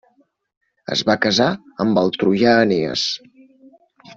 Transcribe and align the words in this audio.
Es 0.95 1.03
va 1.09 1.17
casar 1.25 1.47
amb 1.85 2.01
el 2.03 2.11
troià 2.17 2.57
Enees. 2.65 3.07